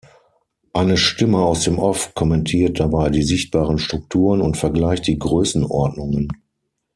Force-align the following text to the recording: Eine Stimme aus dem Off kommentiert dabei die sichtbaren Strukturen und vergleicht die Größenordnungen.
Eine 0.73 0.97
Stimme 0.97 1.37
aus 1.43 1.59
dem 1.61 1.77
Off 1.77 2.15
kommentiert 2.15 2.79
dabei 2.79 3.09
die 3.11 3.21
sichtbaren 3.21 3.77
Strukturen 3.77 4.41
und 4.41 4.57
vergleicht 4.57 5.05
die 5.05 5.19
Größenordnungen. 5.19 6.27